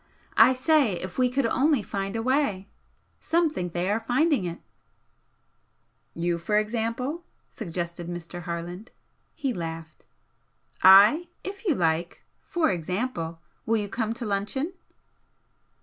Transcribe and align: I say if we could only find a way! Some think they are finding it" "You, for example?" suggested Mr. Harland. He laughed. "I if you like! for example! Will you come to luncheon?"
I 0.37 0.53
say 0.53 0.93
if 0.93 1.19
we 1.19 1.29
could 1.29 1.45
only 1.45 1.83
find 1.83 2.15
a 2.15 2.23
way! 2.23 2.67
Some 3.19 3.51
think 3.51 3.71
they 3.73 3.87
are 3.91 3.99
finding 3.99 4.45
it" 4.45 4.59
"You, 6.15 6.39
for 6.39 6.57
example?" 6.57 7.23
suggested 7.51 8.07
Mr. 8.07 8.41
Harland. 8.41 8.89
He 9.35 9.53
laughed. 9.53 10.07
"I 10.81 11.27
if 11.43 11.65
you 11.67 11.75
like! 11.75 12.23
for 12.47 12.71
example! 12.71 13.41
Will 13.67 13.77
you 13.77 13.89
come 13.89 14.11
to 14.15 14.25
luncheon?" 14.25 14.73